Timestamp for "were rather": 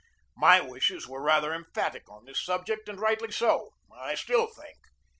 1.07-1.53